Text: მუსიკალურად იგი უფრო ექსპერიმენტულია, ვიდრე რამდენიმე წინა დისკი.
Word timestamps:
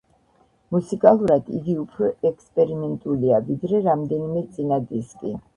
მუსიკალურად 0.75 1.51
იგი 1.59 1.75
უფრო 1.83 2.09
ექსპერიმენტულია, 2.31 3.45
ვიდრე 3.51 3.85
რამდენიმე 3.93 4.45
წინა 4.57 4.85
დისკი. 4.93 5.41